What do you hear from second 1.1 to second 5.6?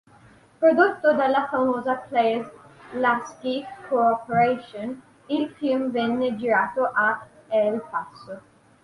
dalla Famous Players-Lasky Corporation, il